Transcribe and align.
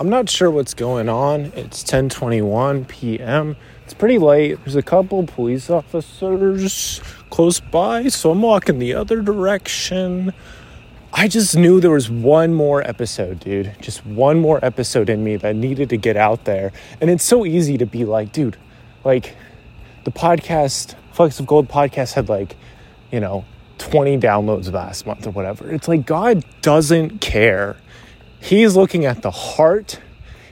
I'm 0.00 0.08
not 0.08 0.30
sure 0.30 0.48
what's 0.48 0.74
going 0.74 1.08
on. 1.08 1.46
It's 1.56 1.82
10:21 1.82 2.86
p.m. 2.86 3.56
It's 3.84 3.94
pretty 3.94 4.18
late. 4.18 4.58
There's 4.64 4.76
a 4.76 4.82
couple 4.82 5.24
police 5.24 5.70
officers 5.70 7.00
close 7.30 7.58
by, 7.58 8.06
so 8.08 8.30
I'm 8.30 8.42
walking 8.42 8.78
the 8.78 8.94
other 8.94 9.22
direction. 9.22 10.32
I 11.12 11.26
just 11.26 11.56
knew 11.56 11.80
there 11.80 11.90
was 11.90 12.08
one 12.08 12.54
more 12.54 12.86
episode, 12.88 13.40
dude. 13.40 13.74
Just 13.80 14.06
one 14.06 14.38
more 14.38 14.64
episode 14.64 15.10
in 15.10 15.24
me 15.24 15.36
that 15.36 15.56
needed 15.56 15.88
to 15.88 15.96
get 15.96 16.16
out 16.16 16.44
there. 16.44 16.70
And 17.00 17.10
it's 17.10 17.24
so 17.24 17.44
easy 17.44 17.76
to 17.78 17.86
be 17.86 18.04
like, 18.04 18.30
dude, 18.30 18.56
like 19.04 19.34
the 20.04 20.12
podcast, 20.12 20.94
Flecks 21.12 21.40
of 21.40 21.46
Gold 21.46 21.68
podcast 21.68 22.12
had 22.12 22.28
like, 22.28 22.56
you 23.10 23.18
know, 23.18 23.44
20 23.78 24.18
downloads 24.18 24.72
last 24.72 25.06
month 25.06 25.26
or 25.26 25.30
whatever. 25.30 25.72
It's 25.72 25.88
like 25.88 26.06
God 26.06 26.44
doesn't 26.62 27.20
care. 27.20 27.76
He's 28.40 28.76
looking 28.76 29.04
at 29.04 29.22
the 29.22 29.30
heart, 29.30 30.00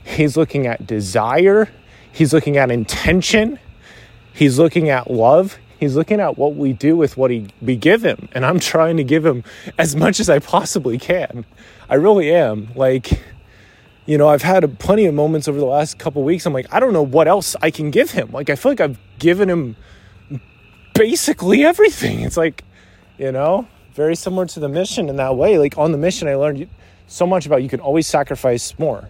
He's 0.04 0.36
looking 0.36 0.66
at 0.66 0.86
desire, 0.86 1.68
He's 2.12 2.32
looking 2.32 2.56
at 2.56 2.70
intention, 2.70 3.58
He's 4.32 4.58
looking 4.58 4.90
at 4.90 5.10
love. 5.10 5.58
He's 5.78 5.94
looking 5.94 6.20
at 6.20 6.38
what 6.38 6.56
we 6.56 6.72
do 6.72 6.96
with 6.96 7.16
what 7.18 7.30
he, 7.30 7.48
we 7.60 7.76
give 7.76 8.02
him. 8.02 8.28
And 8.32 8.46
I'm 8.46 8.58
trying 8.58 8.96
to 8.96 9.04
give 9.04 9.26
him 9.26 9.44
as 9.76 9.94
much 9.94 10.20
as 10.20 10.30
I 10.30 10.38
possibly 10.38 10.98
can. 10.98 11.44
I 11.88 11.96
really 11.96 12.34
am. 12.34 12.68
Like, 12.74 13.22
you 14.06 14.16
know, 14.16 14.28
I've 14.28 14.42
had 14.42 14.64
a, 14.64 14.68
plenty 14.68 15.04
of 15.04 15.14
moments 15.14 15.48
over 15.48 15.58
the 15.58 15.66
last 15.66 15.98
couple 15.98 16.22
weeks. 16.22 16.46
I'm 16.46 16.54
like, 16.54 16.72
I 16.72 16.80
don't 16.80 16.92
know 16.92 17.02
what 17.02 17.28
else 17.28 17.56
I 17.60 17.70
can 17.70 17.90
give 17.90 18.10
him. 18.10 18.30
Like, 18.32 18.48
I 18.48 18.56
feel 18.56 18.72
like 18.72 18.80
I've 18.80 18.98
given 19.18 19.50
him 19.50 19.76
basically 20.94 21.64
everything. 21.64 22.20
It's 22.20 22.38
like, 22.38 22.64
you 23.18 23.32
know, 23.32 23.68
very 23.92 24.16
similar 24.16 24.46
to 24.46 24.60
the 24.60 24.68
mission 24.68 25.08
in 25.08 25.16
that 25.16 25.36
way. 25.36 25.58
Like, 25.58 25.76
on 25.76 25.92
the 25.92 25.98
mission, 25.98 26.26
I 26.26 26.36
learned 26.36 26.68
so 27.06 27.26
much 27.26 27.46
about 27.46 27.62
you 27.62 27.68
can 27.68 27.80
always 27.80 28.06
sacrifice 28.06 28.78
more 28.78 29.08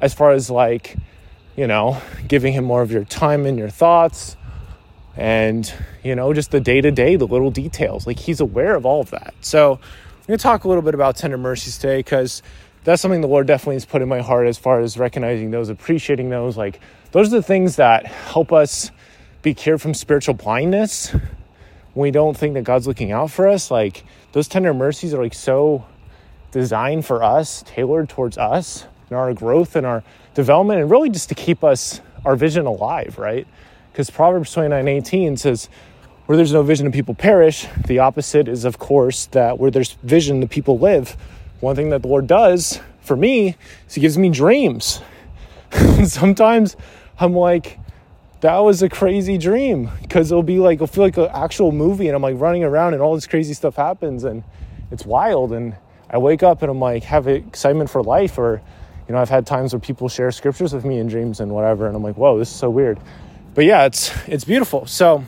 as 0.00 0.14
far 0.14 0.32
as 0.32 0.50
like, 0.50 0.96
you 1.56 1.66
know, 1.66 2.00
giving 2.28 2.52
him 2.52 2.64
more 2.64 2.82
of 2.82 2.90
your 2.90 3.04
time 3.04 3.46
and 3.46 3.58
your 3.58 3.70
thoughts 3.70 4.36
and 5.16 5.72
you 6.04 6.14
know 6.14 6.32
just 6.34 6.50
the 6.50 6.60
day 6.60 6.80
to 6.80 6.90
day 6.90 7.16
the 7.16 7.26
little 7.26 7.50
details. 7.50 8.06
Like 8.06 8.18
he's 8.18 8.40
aware 8.40 8.74
of 8.74 8.84
all 8.84 9.00
of 9.00 9.10
that. 9.10 9.34
So 9.40 9.74
i'm 9.74 10.26
going 10.26 10.38
to 10.38 10.42
talk 10.42 10.64
a 10.64 10.68
little 10.68 10.82
bit 10.82 10.94
about 10.94 11.16
tender 11.16 11.38
mercies 11.38 11.78
today 11.78 11.98
because 11.98 12.42
that's 12.84 13.00
something 13.00 13.20
the 13.20 13.28
lord 13.28 13.46
definitely 13.46 13.76
has 13.76 13.84
put 13.84 14.02
in 14.02 14.08
my 14.08 14.20
heart 14.20 14.46
as 14.46 14.58
far 14.58 14.80
as 14.80 14.98
recognizing 14.98 15.50
those 15.50 15.68
appreciating 15.68 16.30
those. 16.30 16.56
Like 16.56 16.80
those 17.12 17.28
are 17.32 17.36
the 17.36 17.42
things 17.42 17.76
that 17.76 18.06
help 18.06 18.52
us 18.52 18.90
be 19.42 19.54
cured 19.54 19.80
from 19.80 19.94
spiritual 19.94 20.34
blindness. 20.34 21.12
When 21.94 22.02
we 22.02 22.10
don't 22.10 22.36
think 22.36 22.54
that 22.54 22.64
god's 22.64 22.86
looking 22.86 23.12
out 23.12 23.30
for 23.30 23.48
us. 23.48 23.70
Like 23.70 24.04
those 24.32 24.48
tender 24.48 24.74
mercies 24.74 25.14
are 25.14 25.22
like 25.22 25.34
so 25.34 25.86
designed 26.50 27.04
for 27.04 27.22
us 27.22 27.62
tailored 27.66 28.08
towards 28.08 28.38
us 28.38 28.86
and 29.08 29.18
our 29.18 29.32
growth 29.34 29.76
and 29.76 29.86
our 29.86 30.02
development 30.34 30.80
and 30.80 30.90
really 30.90 31.10
just 31.10 31.28
to 31.28 31.34
keep 31.34 31.62
us 31.64 32.00
our 32.24 32.36
vision 32.36 32.66
alive 32.66 33.18
right 33.18 33.46
because 33.96 34.10
Proverbs 34.10 34.52
29 34.52 34.88
18 34.88 35.38
says, 35.38 35.70
Where 36.26 36.36
there's 36.36 36.52
no 36.52 36.62
vision, 36.62 36.84
the 36.84 36.92
people 36.92 37.14
perish. 37.14 37.66
The 37.86 38.00
opposite 38.00 38.46
is, 38.46 38.66
of 38.66 38.78
course, 38.78 39.24
that 39.28 39.58
where 39.58 39.70
there's 39.70 39.92
vision, 40.02 40.40
the 40.40 40.46
people 40.46 40.78
live. 40.78 41.16
One 41.60 41.74
thing 41.76 41.88
that 41.88 42.02
the 42.02 42.08
Lord 42.08 42.26
does 42.26 42.78
for 43.00 43.16
me 43.16 43.56
is 43.88 43.94
He 43.94 44.02
gives 44.02 44.18
me 44.18 44.28
dreams. 44.28 45.00
Sometimes 46.04 46.76
I'm 47.18 47.32
like, 47.32 47.78
that 48.42 48.58
was 48.58 48.82
a 48.82 48.90
crazy 48.90 49.38
dream 49.38 49.88
because 50.02 50.30
it'll 50.30 50.42
be 50.42 50.58
like, 50.58 50.74
it'll 50.74 50.88
feel 50.88 51.04
like 51.04 51.16
an 51.16 51.30
actual 51.32 51.72
movie, 51.72 52.06
and 52.06 52.14
I'm 52.14 52.20
like 52.20 52.38
running 52.38 52.64
around, 52.64 52.92
and 52.92 53.00
all 53.00 53.14
this 53.14 53.26
crazy 53.26 53.54
stuff 53.54 53.76
happens, 53.76 54.24
and 54.24 54.44
it's 54.90 55.06
wild. 55.06 55.54
And 55.54 55.74
I 56.08 56.18
wake 56.18 56.42
up 56.42 56.62
and 56.62 56.70
I'm 56.70 56.80
like, 56.80 57.02
have 57.04 57.26
excitement 57.26 57.90
for 57.90 58.02
life, 58.02 58.38
or 58.38 58.62
you 59.08 59.14
know, 59.14 59.20
I've 59.20 59.28
had 59.28 59.46
times 59.46 59.72
where 59.72 59.80
people 59.80 60.08
share 60.08 60.30
scriptures 60.32 60.72
with 60.72 60.84
me 60.84 60.98
in 60.98 61.06
dreams 61.06 61.40
and 61.40 61.52
whatever, 61.52 61.86
and 61.86 61.96
I'm 61.96 62.02
like, 62.02 62.16
whoa, 62.16 62.38
this 62.38 62.50
is 62.50 62.56
so 62.56 62.70
weird 62.70 62.98
but 63.56 63.64
yeah, 63.64 63.86
it's 63.86 64.12
it's 64.28 64.44
beautiful. 64.44 64.86
So 64.86 65.24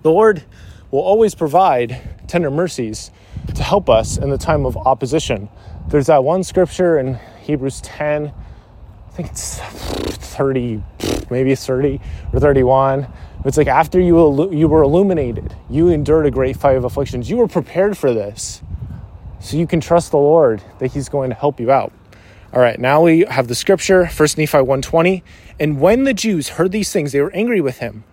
the 0.00 0.10
Lord 0.10 0.42
will 0.90 1.02
always 1.02 1.34
provide 1.34 2.00
tender 2.26 2.50
mercies 2.50 3.12
to 3.54 3.62
help 3.62 3.90
us 3.90 4.16
in 4.16 4.30
the 4.30 4.38
time 4.38 4.64
of 4.64 4.76
opposition. 4.78 5.50
There's 5.88 6.06
that 6.06 6.24
one 6.24 6.42
scripture 6.42 6.98
in 6.98 7.18
Hebrews 7.42 7.82
10, 7.82 8.28
I 8.28 9.10
think 9.10 9.28
it's 9.28 9.58
30, 9.58 10.82
maybe 11.30 11.54
30 11.54 12.00
or 12.32 12.40
31. 12.40 13.06
It's 13.44 13.58
like 13.58 13.66
after 13.66 14.00
you 14.00 14.50
you 14.50 14.66
were 14.66 14.82
illuminated, 14.82 15.54
you 15.68 15.88
endured 15.88 16.24
a 16.24 16.30
great 16.30 16.56
fight 16.56 16.76
of 16.76 16.84
afflictions. 16.84 17.28
You 17.28 17.36
were 17.36 17.48
prepared 17.48 17.98
for 17.98 18.14
this. 18.14 18.62
So 19.42 19.56
you 19.56 19.66
can 19.66 19.80
trust 19.80 20.12
the 20.12 20.18
Lord 20.18 20.62
that 20.78 20.92
he's 20.92 21.08
going 21.08 21.30
to 21.30 21.36
help 21.36 21.58
you 21.58 21.72
out. 21.72 21.92
All 22.52 22.60
right, 22.60 22.78
now 22.78 23.02
we 23.02 23.24
have 23.28 23.48
the 23.48 23.56
scripture, 23.56 24.06
1 24.06 24.28
Nephi 24.38 24.58
120. 24.58 25.24
And 25.58 25.80
when 25.80 26.04
the 26.04 26.14
Jews 26.14 26.50
heard 26.50 26.70
these 26.70 26.92
things, 26.92 27.10
they 27.10 27.20
were 27.20 27.34
angry 27.34 27.60
with 27.60 27.78
him. 27.78 28.04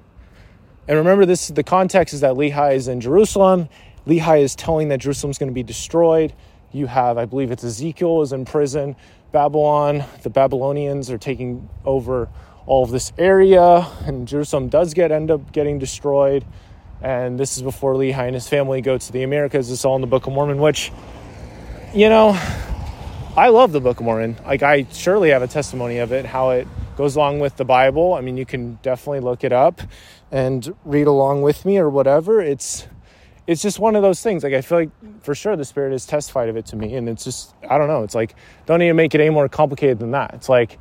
And 0.88 0.98
remember, 0.98 1.28
this 1.28 1.50
the 1.50 1.64
context 1.64 2.16
is 2.16 2.22
that 2.22 2.34
Lehi 2.34 2.74
is 2.74 2.88
in 2.88 3.00
Jerusalem. 3.00 3.70
Lehi 4.08 4.42
is 4.42 4.56
telling 4.56 4.90
that 4.90 5.02
Jerusalem's 5.02 5.38
going 5.38 5.50
to 5.50 5.54
be 5.54 5.62
destroyed. 5.62 6.34
You 6.72 6.88
have, 6.88 7.20
I 7.20 7.26
believe 7.26 7.52
it's 7.52 7.64
Ezekiel 7.64 8.24
is 8.24 8.34
in 8.34 8.46
prison. 8.46 8.96
Babylon, 9.32 10.04
the 10.24 10.32
Babylonians 10.32 11.12
are 11.12 11.20
taking 11.20 11.70
over 11.86 12.28
all 12.66 12.84
of 12.84 12.90
this 12.90 13.14
area, 13.20 13.88
and 14.06 14.28
Jerusalem 14.28 14.68
does 14.68 14.96
get 14.96 15.12
end 15.12 15.30
up 15.30 15.52
getting 15.52 15.78
destroyed. 15.78 16.44
And 17.02 17.40
this 17.40 17.56
is 17.56 17.64
before 17.64 17.94
Lehi 17.94 18.18
and 18.18 18.34
his 18.34 18.48
family 18.48 18.82
go 18.82 18.98
to 18.98 19.12
the 19.12 19.24
Americas. 19.24 19.72
It's 19.72 19.86
all 19.86 19.96
in 19.96 20.02
the 20.02 20.08
Book 20.08 20.28
of 20.28 20.34
Mormon, 20.34 20.58
which, 20.58 20.92
you 21.94 22.08
know, 22.08 22.40
I 23.36 23.50
love 23.50 23.72
the 23.72 23.82
Book 23.82 24.00
of 24.00 24.06
Mormon. 24.06 24.38
Like, 24.46 24.64
I 24.64 24.86
surely 24.92 25.30
have 25.30 25.42
a 25.42 25.48
testimony 25.48 25.98
of 25.98 26.12
it, 26.12 26.26
how 26.26 26.52
it 26.52 26.68
goes 26.96 27.16
along 27.16 27.40
with 27.40 27.58
the 27.58 27.66
Bible. 27.66 28.14
I 28.14 28.22
mean, 28.22 28.38
you 28.38 28.46
can 28.46 28.76
definitely 28.84 29.22
look 29.22 29.44
it 29.44 29.52
up 29.52 29.82
and 30.32 30.76
read 30.86 31.08
along 31.08 31.42
with 31.42 31.66
me 31.66 31.78
or 31.78 31.90
whatever. 31.90 32.42
It's 32.42 32.88
it's 33.48 33.64
just 33.64 33.80
one 33.80 33.96
of 33.96 34.04
those 34.04 34.22
things. 34.22 34.44
Like 34.44 34.54
I 34.54 34.62
feel 34.62 34.78
like 34.78 35.24
for 35.24 35.34
sure 35.34 35.56
the 35.56 35.66
Spirit 35.66 35.92
has 35.92 36.06
testified 36.06 36.50
of 36.50 36.58
it 36.58 36.68
to 36.68 36.76
me, 36.76 36.94
and 36.96 37.10
it's 37.10 37.24
just 37.24 37.56
I 37.68 37.80
don't 37.80 37.88
know. 37.88 38.04
It's 38.04 38.14
like 38.14 38.36
don't 38.68 38.82
even 38.84 38.96
make 38.96 39.16
it 39.16 39.22
any 39.22 39.32
more 39.32 39.50
complicated 39.50 39.98
than 39.98 40.12
that. 40.12 40.36
It's 40.36 40.50
like 40.50 40.78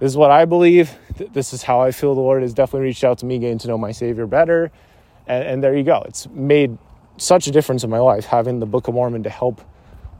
this 0.00 0.10
is 0.10 0.16
what 0.18 0.30
I 0.30 0.44
believe. 0.44 0.90
This 1.32 1.54
is 1.54 1.62
how 1.62 1.80
I 1.80 1.92
feel. 1.92 2.14
The 2.14 2.20
Lord 2.20 2.42
has 2.42 2.52
definitely 2.52 2.88
reached 2.88 3.04
out 3.04 3.18
to 3.18 3.26
me, 3.26 3.38
getting 3.38 3.58
to 3.58 3.68
know 3.68 3.78
my 3.78 3.92
Savior 3.92 4.26
better, 4.26 4.70
and, 5.26 5.44
and 5.44 5.64
there 5.64 5.74
you 5.74 5.84
go. 5.84 6.02
It's 6.06 6.28
made 6.28 6.76
such 7.16 7.46
a 7.46 7.50
difference 7.50 7.84
in 7.84 7.90
my 7.90 8.00
life 8.00 8.26
having 8.26 8.58
the 8.60 8.66
Book 8.66 8.88
of 8.88 8.94
Mormon 8.94 9.22
to 9.22 9.30
help 9.30 9.62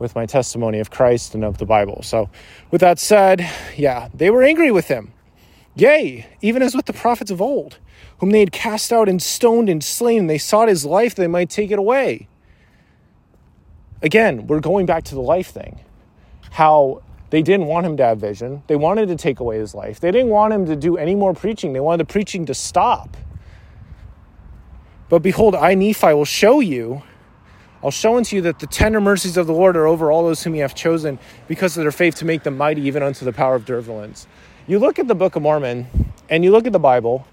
with 0.01 0.15
my 0.15 0.25
testimony 0.25 0.79
of 0.79 0.89
Christ 0.89 1.35
and 1.35 1.45
of 1.45 1.59
the 1.59 1.65
Bible. 1.65 2.01
So, 2.01 2.29
with 2.71 2.81
that 2.81 2.99
said, 2.99 3.47
yeah, 3.77 4.09
they 4.13 4.29
were 4.29 4.43
angry 4.43 4.71
with 4.71 4.87
him. 4.87 5.13
Yea, 5.75 6.27
even 6.41 6.61
as 6.61 6.75
with 6.75 6.85
the 6.87 6.93
prophets 6.93 7.31
of 7.31 7.41
old, 7.41 7.77
whom 8.17 8.31
they 8.31 8.41
had 8.41 8.51
cast 8.51 8.91
out 8.91 9.07
and 9.07 9.21
stoned 9.21 9.69
and 9.69 9.83
slain, 9.83 10.27
they 10.27 10.37
sought 10.37 10.67
his 10.67 10.85
life 10.85 11.15
they 11.15 11.27
might 11.27 11.49
take 11.49 11.71
it 11.71 11.79
away. 11.79 12.27
Again, 14.01 14.47
we're 14.47 14.59
going 14.59 14.85
back 14.85 15.03
to 15.05 15.15
the 15.15 15.21
life 15.21 15.51
thing. 15.51 15.79
How 16.49 17.03
they 17.29 17.41
didn't 17.41 17.67
want 17.67 17.85
him 17.85 17.95
to 17.97 18.03
have 18.03 18.19
vision. 18.19 18.63
They 18.67 18.75
wanted 18.75 19.07
to 19.07 19.15
take 19.15 19.39
away 19.39 19.59
his 19.59 19.73
life. 19.73 19.99
They 19.99 20.11
didn't 20.11 20.29
want 20.29 20.53
him 20.53 20.65
to 20.65 20.75
do 20.75 20.97
any 20.97 21.15
more 21.15 21.33
preaching. 21.33 21.71
They 21.71 21.79
wanted 21.79 22.05
the 22.05 22.11
preaching 22.11 22.45
to 22.47 22.53
stop. 22.53 23.15
But 25.07 25.19
behold, 25.21 25.55
I, 25.55 25.75
Nephi, 25.75 26.13
will 26.13 26.25
show 26.25 26.59
you 26.59 27.03
I'll 27.83 27.91
show 27.91 28.17
unto 28.17 28.35
you 28.35 28.43
that 28.43 28.59
the 28.59 28.67
tender 28.67 29.01
mercies 29.01 29.37
of 29.37 29.47
the 29.47 29.53
Lord 29.53 29.75
are 29.75 29.87
over 29.87 30.11
all 30.11 30.23
those 30.23 30.43
whom 30.43 30.53
he 30.53 30.59
hath 30.59 30.75
chosen, 30.75 31.17
because 31.47 31.77
of 31.77 31.83
their 31.83 31.91
faith 31.91 32.15
to 32.15 32.25
make 32.25 32.43
them 32.43 32.55
mighty 32.57 32.81
even 32.83 33.01
unto 33.01 33.25
the 33.25 33.33
power 33.33 33.55
of 33.55 33.65
deliverance. 33.65 34.27
You 34.67 34.77
look 34.77 34.99
at 34.99 35.07
the 35.07 35.15
Book 35.15 35.35
of 35.35 35.41
Mormon 35.41 35.87
and 36.29 36.43
you 36.43 36.51
look 36.51 36.67
at 36.67 36.73
the 36.73 36.79
Bible, 36.79 37.25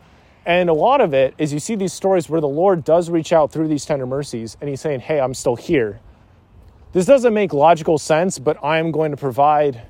and 0.47 0.71
a 0.71 0.75
lot 0.75 1.03
of 1.03 1.13
it 1.13 1.35
is 1.37 1.53
you 1.53 1.61
see 1.61 1.75
these 1.75 1.93
stories 1.93 2.31
where 2.31 2.41
the 2.41 2.49
Lord 2.49 2.83
does 2.83 3.11
reach 3.11 3.33
out 3.33 3.53
through 3.53 3.69
these 3.69 3.85
tender 3.85 4.07
mercies 4.07 4.57
and 4.61 4.71
he's 4.71 4.81
saying, 4.81 5.01
Hey, 5.01 5.21
I'm 5.21 5.35
still 5.35 5.57
here. 5.57 6.01
This 6.95 7.05
doesn't 7.05 7.35
make 7.35 7.53
logical 7.53 7.99
sense, 7.99 8.39
but 8.39 8.63
I'm 8.65 8.91
going 8.91 9.11
to 9.11 9.19
provide 9.19 9.83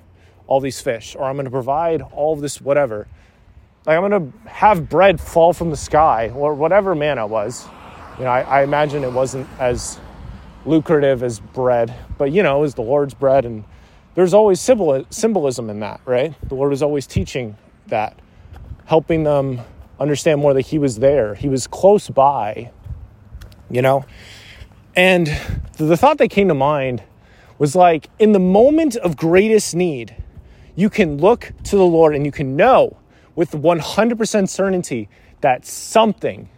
all 0.49 0.59
these 0.59 0.81
fish, 0.81 1.15
or 1.15 1.25
I'm 1.25 1.37
going 1.37 1.45
to 1.45 1.51
provide 1.51 2.03
all 2.03 2.35
this 2.35 2.61
whatever. 2.61 3.07
Like 3.87 3.97
I'm 3.97 4.11
going 4.11 4.33
to 4.33 4.49
have 4.49 4.89
bread 4.89 5.21
fall 5.21 5.53
from 5.53 5.71
the 5.71 5.77
sky, 5.77 6.31
or 6.35 6.55
whatever 6.55 6.97
manna 6.97 7.29
was. 7.29 7.65
You 8.19 8.25
know, 8.25 8.31
I, 8.31 8.41
I 8.41 8.63
imagine 8.65 9.05
it 9.05 9.13
wasn't 9.13 9.47
as 9.61 10.01
lucrative 10.69 11.23
as 11.23 11.41
bread, 11.41 11.95
but 12.19 12.31
you 12.31 12.43
know, 12.43 12.59
it 12.59 12.61
was 12.61 12.75
the 12.75 12.83
Lord's 12.83 13.15
bread, 13.15 13.45
and 13.45 13.65
there's 14.15 14.35
always 14.35 14.61
symbol, 14.61 15.05
symbolism 15.11 15.71
in 15.71 15.81
that, 15.81 16.01
right? 16.05 16.35
The 16.49 16.55
Lord 16.55 16.71
was 16.71 16.83
always 16.83 17.07
teaching 17.07 17.57
that, 17.87 18.19
helping 18.85 19.25
them 19.25 19.61
understand 19.99 20.41
more 20.41 20.55
that 20.55 20.63
He 20.63 20.79
was 20.79 20.99
there, 20.99 21.35
He 21.35 21.49
was 21.49 21.67
close 21.67 22.09
by, 22.09 22.71
you 23.71 23.83
know? 23.83 24.05
And 24.95 25.27
the 25.77 25.97
thought 25.97 26.19
that 26.19 26.29
came 26.29 26.49
to 26.49 26.55
mind 26.55 27.03
was 27.59 27.75
like, 27.75 28.09
in 28.19 28.33
the 28.33 28.41
moment 28.41 28.97
of 28.97 29.17
greatest 29.17 29.75
need, 29.75 30.17
you 30.75 30.91
can 30.91 31.19
look 31.19 31.53
to 31.65 31.77
the 31.77 31.85
Lord 31.85 32.15
and 32.15 32.25
you 32.25 32.33
can 32.33 32.57
know 32.57 32.97
with 33.35 33.53
100% 33.53 34.49
certainty 34.49 35.09
that 35.41 35.65
something, 35.65 36.49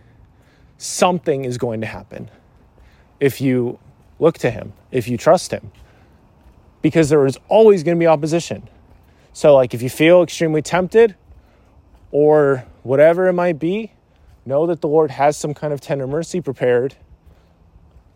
something 0.78 1.44
is 1.44 1.58
going 1.58 1.80
to 1.82 1.86
happen 1.86 2.30
if 3.18 3.40
you 3.40 3.78
look 4.20 4.38
to 4.38 4.50
Him, 4.50 4.72
if 4.92 5.08
you 5.08 5.16
trust 5.16 5.50
Him. 5.50 5.72
Because 6.82 7.08
there 7.08 7.26
is 7.26 7.36
always 7.48 7.82
going 7.82 7.96
to 7.96 8.00
be 8.00 8.06
opposition. 8.06 8.68
So, 9.32 9.54
like, 9.56 9.74
if 9.74 9.82
you 9.82 9.90
feel 9.90 10.22
extremely 10.22 10.62
tempted 10.62 11.16
or 12.12 12.64
whatever 12.82 13.26
it 13.26 13.32
might 13.32 13.58
be, 13.58 13.92
know 14.46 14.66
that 14.66 14.80
the 14.80 14.88
Lord 14.88 15.10
has 15.10 15.36
some 15.36 15.54
kind 15.54 15.72
of 15.72 15.80
tender 15.80 16.06
mercy 16.06 16.40
prepared. 16.40 16.94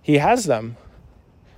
He 0.02 0.18
has 0.18 0.44
them. 0.44 0.76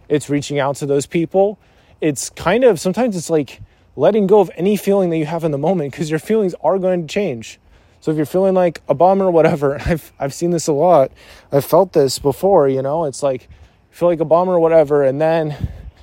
It's 0.09 0.31
reaching 0.31 0.59
out 0.59 0.77
to 0.77 0.87
those 0.87 1.07
people. 1.07 1.59
It's 2.01 2.31
kind 2.31 2.65
of 2.65 2.79
sometimes 2.79 3.17
it's 3.17 3.31
like 3.31 3.61
letting 3.97 4.27
go 4.27 4.41
of 4.41 4.51
any 4.57 4.77
feeling 4.77 5.11
that 5.11 5.17
you 5.17 5.27
have 5.27 5.45
in 5.45 5.51
the 5.51 5.59
moment 5.59 5.93
because 5.93 6.11
your 6.11 6.19
feelings 6.19 6.55
are 6.63 6.79
going 6.79 7.07
to 7.07 7.13
change. 7.13 7.59
So 8.01 8.11
if 8.11 8.17
you're 8.17 8.27
feeling 8.27 8.55
like 8.55 8.83
a 8.89 8.95
bum 8.95 9.21
or 9.23 9.31
whatever, 9.31 9.81
I've 9.87 10.13
I've 10.19 10.35
seen 10.35 10.51
this 10.51 10.67
a 10.67 10.73
lot. 10.73 11.11
I've 11.51 11.65
felt 11.65 11.93
this 11.93 12.19
before, 12.19 12.69
you 12.69 12.83
know, 12.83 13.05
it's 13.05 13.23
like 13.23 13.49
feel 13.97 14.09
like 14.09 14.21
a 14.21 14.27
bum 14.27 14.47
or 14.47 14.61
whatever, 14.61 15.03
and 15.03 15.19
then 15.19 15.57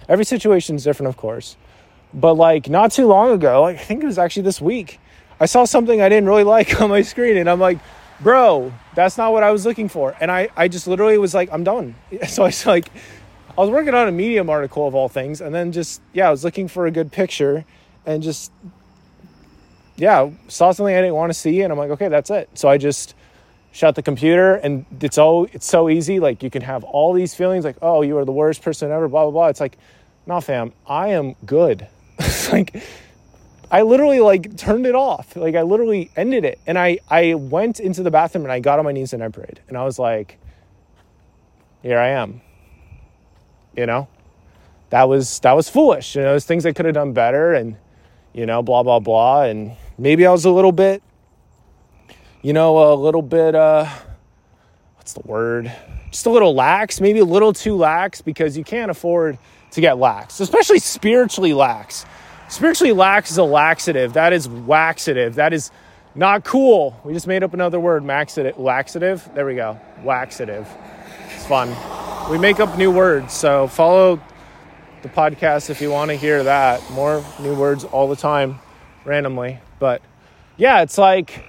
every 0.10 0.26
situation 0.26 0.76
is 0.76 0.84
different, 0.84 1.10
of 1.10 1.16
course. 1.16 1.56
But 2.12 2.34
like 2.34 2.68
not 2.68 2.92
too 2.92 3.06
long 3.06 3.32
ago, 3.32 3.64
I 3.66 3.78
think 3.78 4.02
it 4.02 4.08
was 4.08 4.18
actually 4.18 4.44
this 4.44 4.60
week, 4.60 5.00
I 5.40 5.46
saw 5.46 5.66
something 5.66 6.02
I 6.02 6.10
didn't 6.10 6.28
really 6.28 6.44
like 6.58 6.82
on 6.82 6.90
my 6.90 7.04
screen, 7.04 7.38
and 7.38 7.48
I'm 7.48 7.60
like, 7.60 7.78
bro, 8.20 8.74
that's 8.96 9.16
not 9.18 9.32
what 9.32 9.44
I 9.44 9.52
was 9.52 9.64
looking 9.64 9.90
for. 9.90 10.16
And 10.20 10.32
I, 10.32 10.50
I 10.56 10.68
just 10.68 10.88
literally 10.88 11.20
was 11.20 11.36
like, 11.36 11.50
I'm 11.52 11.64
done. 11.64 11.96
So 12.28 12.44
I 12.44 12.48
was 12.48 12.66
like, 12.66 12.90
I 13.56 13.62
was 13.62 13.70
working 13.70 13.94
on 13.94 14.08
a 14.08 14.12
Medium 14.12 14.50
article 14.50 14.88
of 14.88 14.96
all 14.96 15.08
things, 15.08 15.40
and 15.40 15.54
then 15.54 15.72
just, 15.72 16.02
yeah, 16.14 16.30
I 16.30 16.32
was 16.32 16.44
looking 16.44 16.68
for 16.68 16.88
a 16.88 16.92
good 16.92 17.12
picture 17.12 17.64
and 18.08 18.24
just, 18.24 18.52
yeah, 19.98 20.32
saw 20.48 20.72
something 20.72 20.96
I 20.96 21.02
didn't 21.02 21.16
want 21.16 21.30
to 21.30 21.38
see, 21.38 21.62
and 21.62 21.72
I'm 21.72 21.78
like, 21.78 21.92
okay, 21.92 22.08
that's 22.08 22.32
it. 22.32 22.50
So 22.56 22.70
I 22.70 22.80
just 22.80 23.14
shut 23.74 23.96
the 23.96 24.02
computer, 24.02 24.56
and 24.56 24.86
it's 25.02 25.18
all, 25.18 25.48
it's 25.52 25.68
so 25.68 25.90
easy. 25.90 26.22
Like, 26.22 26.42
you 26.42 26.50
can 26.50 26.62
have 26.62 26.86
all 26.86 27.12
these 27.12 27.36
feelings, 27.36 27.66
like, 27.66 27.78
oh, 27.82 28.02
you 28.04 28.18
are 28.18 28.24
the 28.24 28.32
worst 28.32 28.62
person 28.62 28.90
ever, 28.90 29.10
blah, 29.10 29.24
blah, 29.24 29.32
blah. 29.32 29.48
It's 29.48 29.60
like, 29.60 29.78
no, 30.26 30.40
fam, 30.40 30.72
I 30.88 31.10
am 31.10 31.36
good. 31.46 31.88
like, 32.52 32.82
I 33.74 33.82
literally 33.82 34.20
like 34.20 34.56
turned 34.56 34.86
it 34.86 34.94
off. 34.94 35.36
Like 35.36 35.56
I 35.56 35.64
literally 35.64 36.12
ended 36.16 36.46
it. 36.46 36.60
And 36.68 36.78
I 36.78 37.00
I 37.10 37.34
went 37.34 37.80
into 37.80 38.04
the 38.04 38.12
bathroom 38.12 38.46
and 38.46 38.52
I 38.52 38.60
got 38.60 38.78
on 38.78 38.86
my 38.86 38.92
knees 38.92 39.14
and 39.14 39.24
I 39.24 39.30
prayed. 39.30 39.62
And 39.68 39.76
I 39.76 39.84
was 39.84 39.98
like, 39.98 40.38
here 41.82 41.98
I 41.98 42.10
am. 42.10 42.42
You 43.76 43.88
know? 43.88 44.08
That 44.92 45.10
was 45.10 45.40
that 45.40 45.54
was 45.54 45.70
foolish. 45.70 46.16
You 46.16 46.22
know, 46.22 46.30
there's 46.30 46.46
things 46.46 46.68
I 46.68 46.72
could 46.72 46.86
have 46.86 46.94
done 46.94 47.14
better 47.14 47.56
and 47.56 47.76
you 48.32 48.46
know, 48.46 48.62
blah 48.62 48.84
blah 48.84 49.00
blah. 49.00 49.42
And 49.42 49.76
maybe 49.98 50.28
I 50.28 50.32
was 50.32 50.46
a 50.46 50.52
little 50.52 50.72
bit, 50.72 51.02
you 52.44 52.54
know, 52.54 52.94
a 52.94 52.96
little 52.96 53.24
bit 53.24 53.56
uh 53.56 53.90
what's 54.98 55.14
the 55.14 55.22
word? 55.26 55.72
Just 56.12 56.28
a 56.28 56.30
little 56.30 56.54
lax, 56.54 57.02
maybe 57.02 57.18
a 57.18 57.26
little 57.26 57.54
too 57.54 57.76
lax 57.76 58.22
because 58.22 58.56
you 58.56 58.64
can't 58.64 58.92
afford 58.92 59.40
to 59.72 59.82
get 59.82 59.98
lax, 59.98 60.40
especially 60.40 60.78
spiritually 60.78 61.54
lax 61.54 62.06
Spiritually 62.54 62.94
lax 62.94 63.32
is 63.32 63.40
a 63.40 63.44
laxative. 63.44 64.14
That 64.14 64.32
is 64.32 64.48
waxative. 64.48 65.36
That 65.36 65.54
is 65.54 65.72
not 66.14 66.44
cool. 66.44 66.96
We 67.04 67.12
just 67.12 67.26
made 67.26 67.42
up 67.42 67.56
another 67.56 67.80
word, 67.80 68.04
maxative, 68.04 68.60
laxative. 68.60 69.28
There 69.34 69.44
we 69.44 69.56
go. 69.56 69.80
Waxative. 70.04 70.68
It's 71.34 71.48
fun. 71.48 71.76
We 72.30 72.38
make 72.38 72.60
up 72.60 72.78
new 72.78 72.92
words. 72.92 73.34
So 73.34 73.68
follow 73.68 74.22
the 75.02 75.10
podcast 75.10 75.72
if 75.72 75.82
you 75.82 75.90
want 75.90 76.12
to 76.12 76.16
hear 76.16 76.44
that. 76.44 76.88
More 76.92 77.26
new 77.40 77.56
words 77.56 77.86
all 77.86 78.08
the 78.08 78.16
time, 78.16 78.60
randomly. 79.04 79.58
But 79.80 80.04
yeah, 80.56 80.84
it's 80.84 81.00
like, 81.00 81.44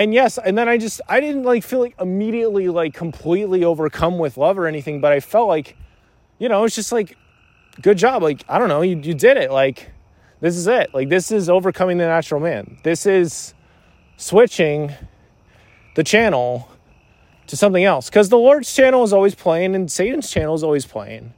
and 0.00 0.14
yes, 0.14 0.38
and 0.38 0.56
then 0.56 0.66
I 0.66 0.78
just, 0.78 1.02
I 1.10 1.20
didn't 1.20 1.42
like 1.42 1.62
feel 1.62 1.80
like 1.80 1.94
immediately 2.00 2.68
like 2.68 2.94
completely 2.94 3.64
overcome 3.64 4.18
with 4.18 4.38
love 4.38 4.58
or 4.58 4.66
anything, 4.66 5.02
but 5.02 5.12
I 5.12 5.20
felt 5.20 5.46
like, 5.46 5.76
you 6.38 6.48
know, 6.48 6.64
it's 6.64 6.74
just 6.74 6.90
like, 6.90 7.18
good 7.82 7.98
job. 7.98 8.22
Like, 8.22 8.42
I 8.48 8.58
don't 8.58 8.70
know, 8.70 8.80
you, 8.80 8.96
you 8.96 9.12
did 9.12 9.36
it. 9.36 9.50
Like, 9.50 9.90
this 10.40 10.56
is 10.56 10.66
it. 10.66 10.94
Like, 10.94 11.10
this 11.10 11.30
is 11.30 11.50
overcoming 11.50 11.98
the 11.98 12.06
natural 12.06 12.40
man. 12.40 12.78
This 12.82 13.04
is 13.04 13.52
switching 14.16 14.94
the 15.96 16.02
channel 16.02 16.70
to 17.48 17.54
something 17.54 17.84
else. 17.84 18.08
Because 18.08 18.30
the 18.30 18.38
Lord's 18.38 18.74
channel 18.74 19.04
is 19.04 19.12
always 19.12 19.34
playing 19.34 19.74
and 19.74 19.92
Satan's 19.92 20.30
channel 20.30 20.54
is 20.54 20.62
always 20.62 20.86
playing. 20.86 21.34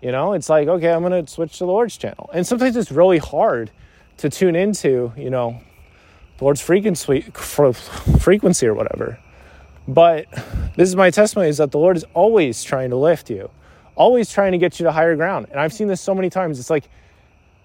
You 0.00 0.12
know, 0.12 0.34
it's 0.34 0.48
like, 0.48 0.68
okay, 0.68 0.92
I'm 0.92 1.02
to 1.02 1.26
switch 1.26 1.54
to 1.54 1.64
the 1.64 1.66
Lord's 1.72 1.96
channel. 1.96 2.30
And 2.32 2.46
sometimes 2.46 2.76
it's 2.76 2.92
really 2.92 3.18
hard 3.18 3.72
to 4.18 4.30
tune 4.30 4.54
into, 4.54 5.12
you 5.16 5.30
know, 5.30 5.60
Lord's 6.42 6.60
frequency, 6.60 7.22
frequency 7.22 8.66
or 8.66 8.74
whatever. 8.74 9.18
But 9.88 10.26
this 10.76 10.88
is 10.88 10.96
my 10.96 11.10
testimony 11.10 11.48
is 11.48 11.58
that 11.58 11.70
the 11.70 11.78
Lord 11.78 11.96
is 11.96 12.04
always 12.14 12.62
trying 12.62 12.90
to 12.90 12.96
lift 12.96 13.30
you, 13.30 13.50
always 13.96 14.30
trying 14.30 14.52
to 14.52 14.58
get 14.58 14.78
you 14.78 14.84
to 14.84 14.92
higher 14.92 15.16
ground. 15.16 15.46
And 15.50 15.60
I've 15.60 15.72
seen 15.72 15.88
this 15.88 16.00
so 16.00 16.14
many 16.14 16.30
times. 16.30 16.58
It's 16.58 16.70
like, 16.70 16.88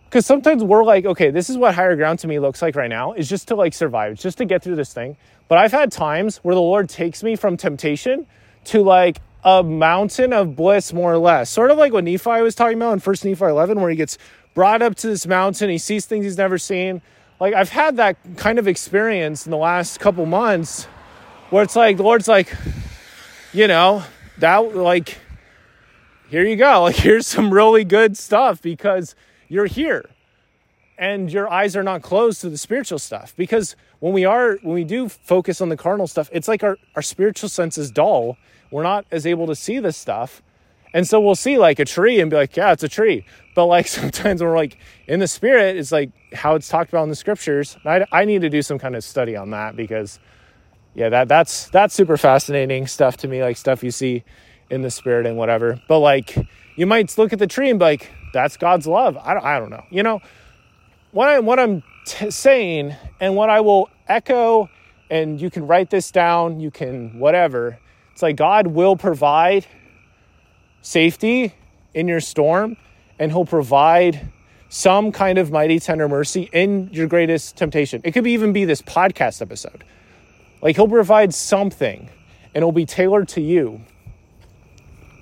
because 0.06 0.26
sometimes 0.26 0.64
we're 0.64 0.84
like, 0.84 1.06
okay, 1.06 1.32
this 1.32 1.50
is 1.50 1.58
what 1.58 1.76
higher 1.76 1.96
ground 1.96 2.20
to 2.20 2.28
me 2.28 2.40
looks 2.40 2.62
like 2.62 2.76
right 2.76 2.90
now, 2.90 3.14
is 3.14 3.28
just 3.28 3.50
to 3.50 3.56
like 3.56 3.74
survive, 3.74 4.14
it's 4.14 4.24
just 4.24 4.38
to 4.38 4.46
get 4.46 4.64
through 4.64 4.76
this 4.76 4.94
thing. 4.94 5.18
But 5.48 5.58
I've 5.58 5.72
had 5.72 5.92
times 5.92 6.38
where 6.38 6.56
the 6.56 6.62
Lord 6.62 6.90
takes 6.90 7.24
me 7.24 7.36
from 7.36 7.58
temptation 7.58 8.26
to 8.66 8.84
like 8.84 9.18
a 9.44 9.64
mountain 9.64 10.34
of 10.34 10.56
bliss, 10.56 10.94
more 10.94 11.14
or 11.14 11.18
less. 11.18 11.50
Sort 11.50 11.72
of 11.72 11.78
like 11.78 11.94
what 11.94 12.04
Nephi 12.04 12.42
was 12.42 12.56
talking 12.56 12.78
about 12.78 12.94
in 12.94 13.00
First 13.00 13.26
Nephi 13.26 13.46
11, 13.46 13.80
where 13.80 13.90
he 13.90 13.96
gets 13.96 14.18
brought 14.54 14.82
up 14.82 14.96
to 14.96 15.08
this 15.08 15.28
mountain, 15.28 15.70
he 15.70 15.78
sees 15.78 16.06
things 16.06 16.26
he's 16.26 16.38
never 16.38 16.58
seen. 16.58 17.02
Like 17.40 17.54
I've 17.54 17.70
had 17.70 17.98
that 17.98 18.18
kind 18.36 18.58
of 18.58 18.68
experience 18.68 19.46
in 19.46 19.52
the 19.52 19.58
last 19.58 20.00
couple 20.00 20.26
months 20.26 20.86
where 21.50 21.64
it's 21.64 21.76
like 21.76 21.98
the 21.98 22.04
Lord's 22.04 22.28
like, 22.28 22.54
you 23.54 23.68
know, 23.68 24.04
that 24.40 24.76
like, 24.76 25.20
here 26.30 26.44
you 26.44 26.56
go. 26.56 26.82
Like 26.88 26.96
here's 26.96 27.28
some 27.28 27.54
really 27.54 27.84
good 27.84 28.18
stuff 28.18 28.62
because 28.62 29.16
you're 29.48 29.68
here 29.68 30.10
and 30.98 31.32
your 31.32 31.48
eyes 31.48 31.76
are 31.76 31.84
not 31.84 32.02
closed 32.02 32.42
to 32.42 32.50
the 32.50 32.58
spiritual 32.58 32.98
stuff. 32.98 33.36
Because 33.38 33.76
when 34.00 34.14
we 34.14 34.26
are 34.26 34.58
when 34.64 34.74
we 34.74 34.84
do 34.84 35.08
focus 35.08 35.62
on 35.62 35.70
the 35.70 35.78
carnal 35.78 36.08
stuff 36.08 36.30
it's 36.32 36.48
like 36.48 36.64
our, 36.64 36.78
our 36.96 37.02
spiritual 37.04 37.50
sense 37.50 37.78
is 37.78 37.92
dull. 37.92 38.38
We're 38.72 38.84
not 38.84 39.06
as 39.12 39.28
able 39.28 39.46
to 39.48 39.56
see 39.56 39.78
this 39.78 39.96
stuff 39.96 40.42
and 40.98 41.08
so 41.08 41.22
we'll 41.22 41.36
see 41.36 41.58
like 41.58 41.80
a 41.80 41.86
tree 41.86 42.20
and 42.20 42.30
be 42.30 42.36
like 42.36 42.56
yeah 42.58 42.72
it's 42.72 42.84
a 42.84 42.90
tree 42.90 43.26
but 43.56 43.66
like 43.66 43.88
sometimes 44.00 44.42
we're 44.42 44.56
like 44.56 44.78
in 45.08 45.20
the 45.20 45.28
spirit 45.28 45.78
it's 45.78 45.92
like 45.92 46.12
how 46.34 46.56
it's 46.56 46.68
talked 46.68 46.90
about 46.90 47.04
in 47.04 47.10
the 47.10 47.16
scriptures 47.16 47.78
I, 47.86 48.06
I 48.12 48.26
need 48.26 48.42
to 48.42 48.50
do 48.50 48.62
some 48.62 48.80
kind 48.80 48.96
of 48.96 49.04
study 49.04 49.36
on 49.36 49.52
that 49.52 49.76
because 49.76 50.20
yeah 50.96 51.10
that 51.10 51.28
that's 51.28 51.70
that's 51.70 51.94
super 51.94 52.18
fascinating 52.18 52.88
stuff 52.88 53.18
to 53.18 53.28
me 53.28 53.42
like 53.42 53.58
stuff 53.58 53.84
you 53.84 53.92
see 53.92 54.24
in 54.70 54.82
the 54.82 54.92
spirit 54.92 55.26
and 55.26 55.38
whatever 55.38 55.82
but 55.88 56.00
like 56.00 56.36
you 56.76 56.86
might 56.86 57.18
look 57.18 57.34
at 57.34 57.40
the 57.40 57.48
tree 57.48 57.70
and 57.70 57.80
be 57.80 57.86
like 57.86 58.12
that's 58.34 58.58
God's 58.58 58.88
love. 58.88 59.18
I 59.18 59.34
don't, 59.34 59.44
I 59.46 59.60
don't 59.60 59.70
know. 59.70 59.84
You 59.90 60.04
know, 60.04 60.22
what, 61.12 61.28
I, 61.28 61.40
what 61.40 61.60
I'm 61.60 61.84
t- 62.06 62.32
saying 62.32 62.96
and 63.20 63.36
what 63.36 63.50
I 63.50 63.62
will 63.62 63.90
echo, 64.08 64.70
and 65.10 65.42
you 65.42 65.50
can 65.50 65.68
write 65.68 65.90
this 65.90 66.12
down, 66.12 66.60
you 66.60 66.72
can 66.72 67.20
whatever. 67.20 67.80
It's 68.14 68.22
like 68.22 68.36
God 68.36 68.68
will 68.68 68.96
provide 68.96 69.66
safety 70.82 71.54
in 71.94 72.08
your 72.08 72.20
storm, 72.20 72.78
and 73.20 73.32
He'll 73.32 73.46
provide 73.46 74.32
some 74.70 75.12
kind 75.12 75.38
of 75.38 75.52
mighty 75.52 75.80
tender 75.80 76.10
mercy 76.10 76.50
in 76.52 76.90
your 76.92 77.08
greatest 77.08 77.56
temptation. 77.56 78.02
It 78.04 78.12
could 78.12 78.28
even 78.28 78.54
be 78.54 78.66
this 78.66 78.82
podcast 78.82 79.42
episode. 79.42 79.84
Like 80.62 80.76
He'll 80.76 80.88
provide 80.88 81.34
something, 81.34 82.10
and 82.54 82.56
it'll 82.56 82.72
be 82.72 82.86
tailored 82.86 83.30
to 83.30 83.42
you. 83.42 83.82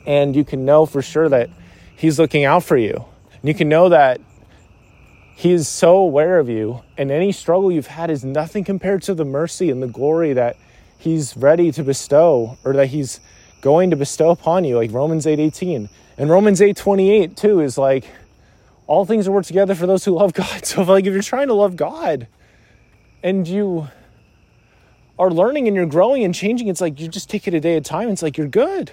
And 0.05 0.35
you 0.35 0.43
can 0.43 0.65
know 0.65 0.85
for 0.85 1.01
sure 1.01 1.29
that 1.29 1.49
He's 1.97 2.19
looking 2.19 2.43
out 2.43 2.63
for 2.63 2.77
you. 2.77 3.05
And 3.31 3.43
you 3.43 3.53
can 3.53 3.69
know 3.69 3.89
that 3.89 4.19
He 5.35 5.51
is 5.51 5.67
so 5.67 5.97
aware 5.97 6.39
of 6.39 6.49
you, 6.49 6.81
and 6.97 7.11
any 7.11 7.31
struggle 7.31 7.71
you've 7.71 7.87
had 7.87 8.09
is 8.09 8.25
nothing 8.25 8.63
compared 8.63 9.03
to 9.03 9.13
the 9.13 9.25
mercy 9.25 9.69
and 9.69 9.81
the 9.81 9.87
glory 9.87 10.33
that 10.33 10.57
He's 10.97 11.37
ready 11.37 11.71
to 11.73 11.83
bestow 11.83 12.57
or 12.63 12.73
that 12.73 12.87
He's 12.87 13.19
going 13.65 13.89
to 13.89 13.95
bestow 13.95 14.29
upon 14.29 14.63
you, 14.63 14.75
like 14.75 14.91
Romans 14.91 15.25
8 15.25 15.39
18. 15.39 15.89
And 16.19 16.29
Romans 16.29 16.61
8 16.61 16.77
28 16.77 17.35
too 17.35 17.61
is 17.61 17.79
like, 17.79 18.05
all 18.85 19.05
things 19.05 19.27
work 19.27 19.43
together 19.43 19.73
for 19.73 19.87
those 19.87 20.05
who 20.05 20.11
love 20.11 20.33
God. 20.33 20.63
So, 20.65 20.83
if, 20.83 20.87
like, 20.87 21.05
if 21.05 21.13
you're 21.13 21.23
trying 21.23 21.47
to 21.47 21.55
love 21.55 21.75
God 21.75 22.27
and 23.23 23.47
you 23.47 23.87
are 25.17 25.31
learning 25.31 25.67
and 25.67 25.75
you're 25.75 25.87
growing 25.87 26.23
and 26.23 26.35
changing, 26.35 26.67
it's 26.67 26.79
like 26.79 26.99
you 26.99 27.07
just 27.07 27.27
take 27.27 27.47
it 27.47 27.55
a 27.55 27.59
day 27.59 27.75
at 27.75 27.79
a 27.79 27.81
time. 27.81 28.09
It's 28.09 28.21
like 28.21 28.37
you're 28.37 28.47
good. 28.47 28.91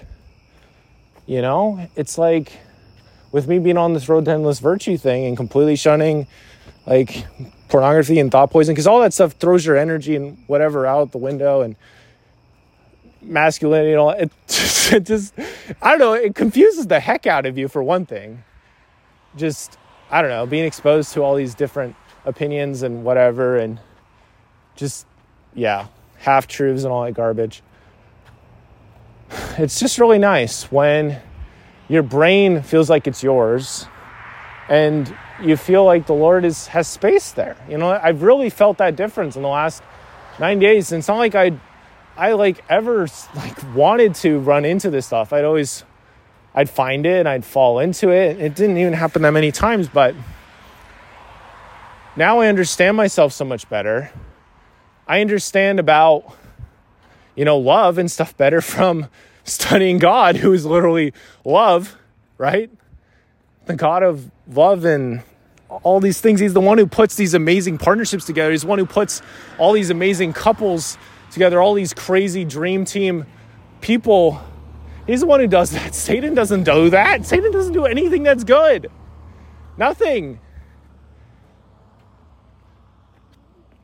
You 1.27 1.43
know, 1.43 1.87
it's 1.95 2.17
like 2.17 2.51
with 3.31 3.47
me 3.47 3.59
being 3.59 3.77
on 3.77 3.93
this 3.93 4.09
road 4.09 4.25
to 4.25 4.31
endless 4.31 4.57
virtue 4.57 4.97
thing 4.97 5.25
and 5.25 5.37
completely 5.37 5.75
shunning 5.75 6.25
like 6.87 7.27
pornography 7.69 8.19
and 8.19 8.31
thought 8.31 8.49
poison 8.49 8.73
because 8.73 8.87
all 8.87 9.01
that 9.01 9.13
stuff 9.13 9.33
throws 9.33 9.63
your 9.67 9.77
energy 9.77 10.15
and 10.15 10.39
whatever 10.47 10.87
out 10.87 11.11
the 11.11 11.19
window 11.19 11.61
and 11.61 11.75
masculinity 13.23 13.91
and 13.91 13.99
all 13.99 14.09
it 14.11 14.31
just, 14.47 14.93
it 14.93 15.05
just 15.05 15.33
i 15.81 15.91
don't 15.91 15.99
know 15.99 16.13
it 16.13 16.35
confuses 16.35 16.87
the 16.87 16.99
heck 16.99 17.25
out 17.25 17.45
of 17.45 17.57
you 17.57 17.67
for 17.67 17.81
one 17.83 18.05
thing 18.05 18.43
just 19.35 19.77
i 20.11 20.21
don't 20.21 20.31
know 20.31 20.45
being 20.45 20.65
exposed 20.65 21.13
to 21.13 21.21
all 21.21 21.35
these 21.35 21.55
different 21.55 21.95
opinions 22.25 22.83
and 22.83 23.03
whatever 23.03 23.57
and 23.57 23.79
just 24.75 25.05
yeah 25.53 25.87
half 26.17 26.47
truths 26.47 26.83
and 26.83 26.91
all 26.91 27.03
that 27.03 27.13
garbage 27.13 27.61
it's 29.57 29.79
just 29.79 29.97
really 29.99 30.19
nice 30.19 30.71
when 30.71 31.19
your 31.89 32.03
brain 32.03 32.61
feels 32.61 32.89
like 32.89 33.07
it's 33.07 33.23
yours 33.23 33.87
and 34.69 35.13
you 35.41 35.57
feel 35.57 35.83
like 35.83 36.05
the 36.05 36.13
Lord 36.13 36.45
is 36.45 36.67
has 36.67 36.87
space 36.87 37.31
there. 37.31 37.57
You 37.69 37.77
know, 37.77 37.89
I've 37.89 38.23
really 38.23 38.49
felt 38.49 38.77
that 38.77 38.95
difference 38.95 39.35
in 39.35 39.41
the 39.41 39.49
last 39.49 39.83
nine 40.39 40.59
days. 40.59 40.91
And 40.91 40.99
it's 40.99 41.07
not 41.07 41.17
like 41.17 41.35
I, 41.35 41.51
I 42.15 42.33
like 42.33 42.63
ever 42.69 43.07
like 43.35 43.75
wanted 43.75 44.15
to 44.15 44.39
run 44.39 44.65
into 44.65 44.89
this 44.89 45.07
stuff. 45.07 45.33
I'd 45.33 45.45
always, 45.45 45.83
I'd 46.53 46.69
find 46.69 47.05
it 47.05 47.19
and 47.19 47.27
I'd 47.27 47.43
fall 47.43 47.79
into 47.79 48.09
it. 48.09 48.39
It 48.39 48.55
didn't 48.55 48.77
even 48.77 48.93
happen 48.93 49.23
that 49.23 49.31
many 49.31 49.51
times, 49.51 49.87
but 49.87 50.13
now 52.15 52.39
I 52.39 52.47
understand 52.47 52.95
myself 52.95 53.33
so 53.33 53.45
much 53.45 53.67
better. 53.67 54.11
I 55.07 55.21
understand 55.21 55.79
about, 55.79 56.35
you 57.35 57.45
know, 57.45 57.57
love 57.57 57.97
and 57.97 58.09
stuff 58.11 58.37
better 58.37 58.61
from 58.61 59.07
studying 59.43 59.97
God, 59.97 60.35
who 60.37 60.53
is 60.53 60.65
literally 60.65 61.13
love, 61.43 61.97
right? 62.37 62.69
The 63.65 63.75
God 63.75 64.03
of 64.03 64.29
love 64.47 64.85
and 64.85 65.23
all 65.81 65.99
these 65.99 66.21
things. 66.21 66.39
He's 66.39 66.53
the 66.53 66.61
one 66.61 66.77
who 66.77 66.85
puts 66.85 67.15
these 67.15 67.33
amazing 67.33 67.79
partnerships 67.79 68.25
together. 68.25 68.51
He's 68.51 68.61
the 68.61 68.67
one 68.67 68.77
who 68.77 68.85
puts 68.85 69.23
all 69.57 69.73
these 69.73 69.89
amazing 69.89 70.33
couples 70.33 70.97
together, 71.33 71.61
all 71.61 71.73
these 71.73 71.93
crazy 71.93 72.45
dream 72.45 72.85
team 72.85 73.25
people. 73.81 74.41
He's 75.05 75.21
the 75.21 75.27
one 75.27 75.39
who 75.39 75.47
does 75.47 75.71
that. 75.71 75.93
Satan 75.95 76.33
doesn't 76.33 76.63
do 76.63 76.89
that. 76.91 77.25
Satan 77.25 77.51
doesn't 77.51 77.73
do 77.73 77.85
anything 77.85 78.23
that's 78.23 78.43
good. 78.43 78.89
Nothing. 79.77 80.39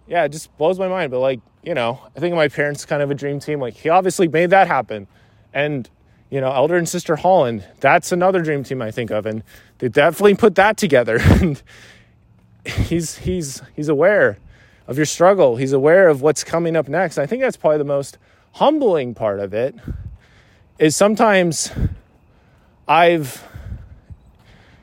Yeah, 0.07 0.23
it 0.23 0.29
just 0.29 0.55
blows 0.57 0.79
my 0.79 0.87
mind. 0.87 1.11
But 1.11 1.19
like, 1.19 1.41
you 1.63 1.73
know, 1.73 1.99
I 2.15 2.19
think 2.19 2.35
my 2.35 2.47
parents 2.47 2.85
kind 2.85 3.01
of 3.01 3.11
a 3.11 3.15
dream 3.15 3.39
team. 3.39 3.59
Like 3.59 3.75
he 3.75 3.89
obviously 3.89 4.27
made 4.27 4.51
that 4.51 4.67
happen. 4.67 5.07
And 5.53 5.89
you 6.29 6.39
know, 6.39 6.51
Elder 6.51 6.77
and 6.77 6.87
Sister 6.87 7.15
Holland, 7.15 7.65
that's 7.79 8.11
another 8.11 8.41
dream 8.41 8.63
team 8.63 8.81
I 8.81 8.91
think 8.91 9.09
of. 9.11 9.25
And 9.25 9.43
they 9.79 9.89
definitely 9.89 10.35
put 10.35 10.55
that 10.55 10.77
together. 10.77 11.19
and 11.41 11.61
he's 12.65 13.17
he's 13.17 13.61
he's 13.75 13.89
aware 13.89 14.37
of 14.89 14.97
your 14.97 15.05
struggle. 15.05 15.55
He's 15.55 15.71
aware 15.71 16.09
of 16.09 16.23
what's 16.23 16.43
coming 16.43 16.75
up 16.75 16.89
next. 16.89 17.19
I 17.19 17.27
think 17.27 17.43
that's 17.43 17.55
probably 17.55 17.77
the 17.77 17.83
most 17.83 18.17
humbling 18.53 19.13
part 19.13 19.39
of 19.39 19.53
it. 19.53 19.75
Is 20.79 20.95
sometimes 20.95 21.71
I've 22.87 23.47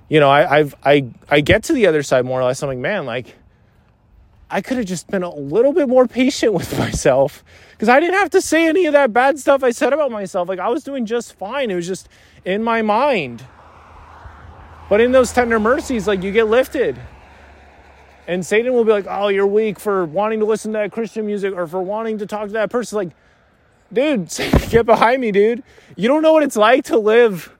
you 0.08 0.20
know, 0.20 0.30
I, 0.30 0.58
I've 0.58 0.74
I 0.84 1.08
I 1.28 1.40
get 1.40 1.64
to 1.64 1.72
the 1.72 1.88
other 1.88 2.04
side 2.04 2.24
more 2.24 2.40
or 2.40 2.44
less. 2.44 2.62
I'm 2.62 2.68
like, 2.68 2.78
man, 2.78 3.04
like 3.04 3.34
I 4.48 4.60
could 4.60 4.76
have 4.76 4.86
just 4.86 5.08
been 5.08 5.24
a 5.24 5.34
little 5.34 5.72
bit 5.72 5.88
more 5.88 6.06
patient 6.06 6.52
with 6.52 6.78
myself 6.78 7.42
because 7.72 7.88
I 7.88 7.98
didn't 7.98 8.14
have 8.14 8.30
to 8.30 8.40
say 8.40 8.68
any 8.68 8.86
of 8.86 8.92
that 8.92 9.12
bad 9.12 9.40
stuff 9.40 9.64
I 9.64 9.72
said 9.72 9.92
about 9.92 10.12
myself. 10.12 10.48
Like 10.48 10.60
I 10.60 10.68
was 10.68 10.84
doing 10.84 11.04
just 11.04 11.34
fine. 11.34 11.72
It 11.72 11.74
was 11.74 11.86
just 11.88 12.08
in 12.44 12.62
my 12.62 12.80
mind. 12.80 13.44
But 14.88 15.00
in 15.00 15.10
those 15.10 15.32
tender 15.32 15.58
mercies, 15.58 16.06
like 16.06 16.22
you 16.22 16.30
get 16.30 16.46
lifted. 16.46 16.96
And 18.26 18.44
Satan 18.44 18.72
will 18.72 18.84
be 18.84 18.92
like, 18.92 19.06
oh, 19.08 19.28
you're 19.28 19.46
weak 19.46 19.78
for 19.78 20.04
wanting 20.04 20.40
to 20.40 20.46
listen 20.46 20.72
to 20.72 20.78
that 20.78 20.92
Christian 20.92 21.26
music 21.26 21.54
or 21.54 21.66
for 21.66 21.80
wanting 21.80 22.18
to 22.18 22.26
talk 22.26 22.46
to 22.48 22.52
that 22.54 22.70
person. 22.70 22.96
Like, 22.96 23.10
dude, 23.92 24.28
get 24.70 24.84
behind 24.86 25.20
me, 25.20 25.30
dude. 25.30 25.62
You 25.96 26.08
don't 26.08 26.22
know 26.22 26.32
what 26.32 26.42
it's 26.42 26.56
like 26.56 26.84
to 26.86 26.98
live 26.98 27.56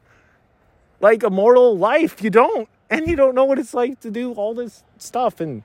like 1.00 1.22
a 1.22 1.30
mortal 1.30 1.76
life. 1.76 2.22
You 2.22 2.30
don't. 2.30 2.68
And 2.90 3.06
you 3.06 3.16
don't 3.16 3.34
know 3.34 3.44
what 3.44 3.58
it's 3.58 3.74
like 3.74 4.00
to 4.00 4.10
do 4.10 4.32
all 4.32 4.54
this 4.54 4.82
stuff. 4.98 5.40
And 5.40 5.62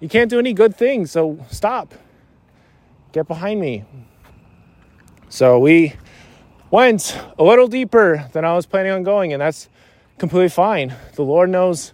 you 0.00 0.08
can't 0.08 0.30
do 0.30 0.38
any 0.38 0.52
good 0.52 0.76
things. 0.76 1.10
So 1.10 1.44
stop. 1.50 1.94
Get 3.12 3.28
behind 3.28 3.60
me. 3.60 3.84
So 5.28 5.58
we 5.58 5.94
went 6.70 7.18
a 7.38 7.44
little 7.44 7.68
deeper 7.68 8.28
than 8.32 8.44
I 8.44 8.54
was 8.54 8.66
planning 8.66 8.92
on 8.92 9.02
going. 9.02 9.32
And 9.32 9.40
that's 9.40 9.68
completely 10.18 10.48
fine. 10.48 10.94
The 11.14 11.22
Lord 11.22 11.50
knows 11.50 11.92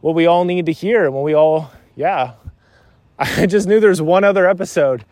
what 0.00 0.14
we 0.14 0.26
all 0.26 0.44
need 0.44 0.66
to 0.66 0.72
hear 0.72 1.10
what 1.10 1.24
we 1.24 1.34
all, 1.34 1.72
yeah. 1.96 2.34
I 3.18 3.46
just 3.46 3.66
knew 3.66 3.80
there's 3.80 4.02
one 4.02 4.24
other 4.24 4.48
episode. 4.48 5.04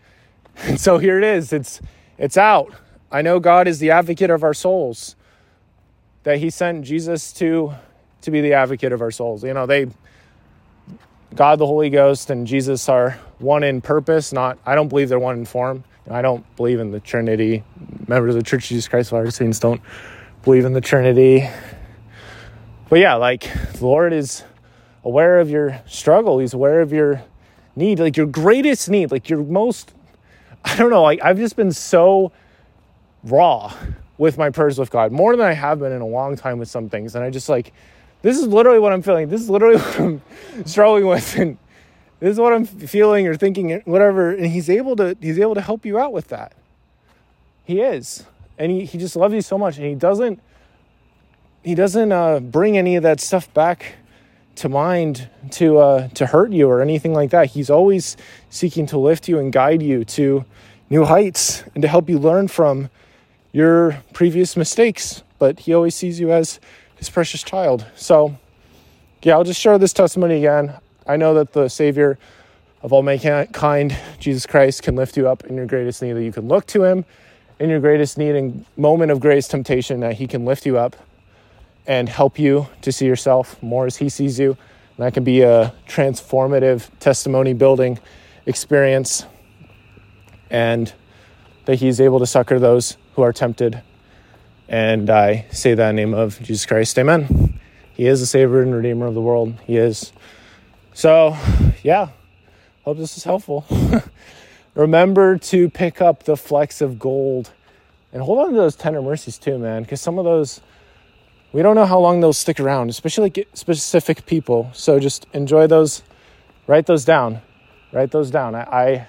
And 0.57 0.79
so 0.79 0.97
here 0.97 1.17
it 1.17 1.23
is. 1.23 1.53
It's 1.53 1.81
it's 2.17 2.37
out. 2.37 2.73
I 3.11 3.21
know 3.21 3.39
God 3.39 3.67
is 3.67 3.79
the 3.79 3.91
advocate 3.91 4.29
of 4.29 4.43
our 4.43 4.53
souls. 4.53 5.15
That 6.23 6.37
he 6.37 6.49
sent 6.49 6.85
Jesus 6.85 7.33
to 7.33 7.73
to 8.21 8.31
be 8.31 8.41
the 8.41 8.53
advocate 8.53 8.93
of 8.93 9.01
our 9.01 9.11
souls. 9.11 9.43
You 9.43 9.53
know, 9.53 9.65
they 9.65 9.87
God 11.35 11.59
the 11.59 11.67
Holy 11.67 11.89
Ghost 11.89 12.29
and 12.29 12.45
Jesus 12.45 12.87
are 12.87 13.19
one 13.39 13.63
in 13.63 13.81
purpose, 13.81 14.31
not 14.31 14.57
I 14.65 14.75
don't 14.75 14.87
believe 14.87 15.09
they're 15.09 15.19
one 15.19 15.39
in 15.39 15.45
form. 15.45 15.83
I 16.09 16.21
don't 16.21 16.43
believe 16.57 16.79
in 16.79 16.91
the 16.91 16.99
Trinity. 16.99 17.63
Members 18.07 18.35
of 18.35 18.43
the 18.43 18.45
Church 18.45 18.65
of 18.65 18.69
Jesus 18.69 18.87
Christ 18.87 19.09
of 19.09 19.19
Latter 19.19 19.31
Saints 19.31 19.59
don't 19.59 19.81
believe 20.43 20.65
in 20.65 20.73
the 20.73 20.81
Trinity 20.81 21.49
but 22.93 22.99
yeah, 22.99 23.15
like 23.15 23.49
the 23.73 23.87
Lord 23.87 24.13
is 24.13 24.43
aware 25.03 25.39
of 25.39 25.49
your 25.49 25.81
struggle. 25.85 26.39
He's 26.39 26.53
aware 26.53 26.81
of 26.81 26.91
your 26.91 27.21
need, 27.75 27.99
like 27.99 28.17
your 28.17 28.25
greatest 28.25 28.89
need, 28.89 29.11
like 29.11 29.29
your 29.29 29.43
most, 29.43 29.93
I 30.65 30.75
don't 30.77 30.89
know, 30.89 31.03
like 31.03 31.19
I've 31.23 31.37
just 31.37 31.55
been 31.55 31.71
so 31.71 32.31
raw 33.23 33.73
with 34.17 34.37
my 34.37 34.49
prayers 34.49 34.77
with 34.77 34.91
God, 34.91 35.11
more 35.11 35.35
than 35.35 35.45
I 35.45 35.53
have 35.53 35.79
been 35.79 35.91
in 35.91 36.01
a 36.01 36.07
long 36.07 36.35
time 36.35 36.59
with 36.59 36.69
some 36.69 36.89
things. 36.89 37.15
And 37.15 37.23
I 37.23 37.29
just 37.29 37.49
like, 37.49 37.73
this 38.21 38.37
is 38.37 38.47
literally 38.47 38.79
what 38.79 38.93
I'm 38.93 39.01
feeling. 39.01 39.27
This 39.27 39.41
is 39.41 39.49
literally 39.49 39.77
what 39.81 39.99
I'm 39.99 40.21
struggling 40.65 41.07
with. 41.07 41.35
And 41.35 41.57
this 42.19 42.31
is 42.31 42.39
what 42.39 42.53
I'm 42.53 42.65
feeling 42.65 43.27
or 43.27 43.35
thinking, 43.35 43.81
whatever. 43.85 44.31
And 44.31 44.45
he's 44.45 44.69
able 44.69 44.95
to, 44.97 45.17
he's 45.19 45.39
able 45.39 45.55
to 45.55 45.61
help 45.61 45.85
you 45.85 45.99
out 45.99 46.13
with 46.13 46.29
that. 46.29 46.53
He 47.65 47.81
is. 47.81 48.25
And 48.57 48.71
he, 48.71 48.85
he 48.85 48.97
just 48.97 49.15
loves 49.15 49.33
you 49.33 49.41
so 49.41 49.57
much. 49.57 49.77
And 49.77 49.85
he 49.85 49.95
doesn't, 49.95 50.41
he 51.63 51.75
doesn't 51.75 52.11
uh, 52.11 52.39
bring 52.39 52.77
any 52.77 52.95
of 52.95 53.03
that 53.03 53.19
stuff 53.19 53.53
back 53.53 53.95
to 54.55 54.69
mind 54.69 55.29
to 55.51 55.77
uh, 55.77 56.07
to 56.09 56.27
hurt 56.27 56.51
you 56.51 56.69
or 56.69 56.81
anything 56.81 57.13
like 57.13 57.31
that. 57.31 57.51
He's 57.51 57.69
always 57.69 58.17
seeking 58.49 58.85
to 58.87 58.97
lift 58.97 59.27
you 59.27 59.39
and 59.39 59.51
guide 59.51 59.81
you 59.81 60.05
to 60.05 60.45
new 60.89 61.05
heights 61.05 61.63
and 61.73 61.81
to 61.81 61.87
help 61.87 62.09
you 62.09 62.19
learn 62.19 62.47
from 62.47 62.89
your 63.51 64.01
previous 64.13 64.55
mistakes. 64.55 65.23
But 65.39 65.61
he 65.61 65.73
always 65.73 65.95
sees 65.95 66.19
you 66.19 66.31
as 66.31 66.59
his 66.95 67.09
precious 67.09 67.43
child. 67.43 67.85
So, 67.95 68.37
yeah, 69.23 69.33
I'll 69.33 69.43
just 69.43 69.59
share 69.59 69.77
this 69.77 69.93
testimony 69.93 70.37
again. 70.37 70.73
I 71.07 71.17
know 71.17 71.33
that 71.33 71.53
the 71.53 71.67
Savior 71.67 72.17
of 72.81 72.93
all 72.93 73.01
mankind, 73.01 73.97
Jesus 74.19 74.45
Christ, 74.45 74.83
can 74.83 74.95
lift 74.95 75.17
you 75.17 75.27
up 75.27 75.45
in 75.45 75.55
your 75.55 75.65
greatest 75.65 76.01
need. 76.01 76.13
That 76.13 76.23
you 76.23 76.31
can 76.31 76.47
look 76.47 76.65
to 76.67 76.83
Him 76.83 77.05
in 77.59 77.69
your 77.69 77.79
greatest 77.79 78.17
need 78.17 78.35
and 78.35 78.65
moment 78.77 79.11
of 79.11 79.19
greatest 79.19 79.51
temptation. 79.51 80.01
That 80.01 80.15
He 80.15 80.27
can 80.27 80.45
lift 80.45 80.65
you 80.65 80.77
up 80.77 80.95
and 81.85 82.07
help 82.07 82.39
you 82.39 82.67
to 82.81 82.91
see 82.91 83.05
yourself 83.05 83.61
more 83.61 83.85
as 83.85 83.97
He 83.97 84.09
sees 84.09 84.39
you. 84.39 84.57
And 84.97 85.05
that 85.05 85.13
can 85.13 85.23
be 85.23 85.41
a 85.41 85.73
transformative 85.87 86.89
testimony 86.99 87.53
building 87.53 87.99
experience. 88.45 89.25
And 90.49 90.93
that 91.65 91.75
He's 91.75 91.99
able 91.99 92.19
to 92.19 92.27
succor 92.27 92.59
those 92.59 92.97
who 93.15 93.21
are 93.21 93.33
tempted. 93.33 93.81
And 94.67 95.09
I 95.09 95.45
say 95.51 95.73
that 95.73 95.89
in 95.89 95.95
the 95.95 96.01
name 96.01 96.13
of 96.13 96.39
Jesus 96.39 96.65
Christ. 96.65 96.97
Amen. 96.97 97.59
He 97.93 98.07
is 98.07 98.19
the 98.19 98.25
Savior 98.25 98.61
and 98.61 98.73
Redeemer 98.73 99.05
of 99.05 99.13
the 99.13 99.21
world. 99.21 99.53
He 99.65 99.77
is. 99.77 100.13
So, 100.93 101.37
yeah, 101.83 102.09
hope 102.83 102.97
this 102.97 103.17
is 103.17 103.23
helpful. 103.23 103.65
Remember 104.75 105.37
to 105.37 105.69
pick 105.69 106.01
up 106.01 106.23
the 106.23 106.35
flecks 106.35 106.81
of 106.81 106.97
gold 106.97 107.51
and 108.11 108.21
hold 108.21 108.39
on 108.39 108.51
to 108.51 108.55
those 108.55 108.75
tender 108.75 109.01
mercies 109.01 109.37
too, 109.37 109.57
man, 109.57 109.83
because 109.83 110.01
some 110.01 110.17
of 110.17 110.25
those 110.25 110.61
we 111.53 111.61
don't 111.61 111.75
know 111.75 111.85
how 111.85 111.99
long 111.99 112.19
they'll 112.19 112.33
stick 112.33 112.59
around, 112.59 112.89
especially 112.89 113.25
like 113.25 113.47
specific 113.53 114.25
people. 114.25 114.71
So 114.73 114.99
just 114.99 115.27
enjoy 115.33 115.67
those, 115.67 116.01
write 116.65 116.87
those 116.87 117.05
down, 117.05 117.41
write 117.91 118.11
those 118.11 118.31
down. 118.31 118.55
I, 118.55 118.61
I 118.63 119.07